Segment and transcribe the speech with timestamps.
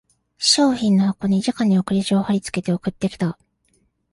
[0.39, 3.37] 商品の箱にじかに送り状を張りつけて送ってきた